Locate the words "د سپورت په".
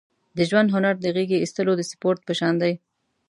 1.77-2.33